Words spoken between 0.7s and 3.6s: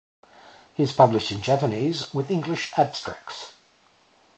It is published in Japanese with English abstracts.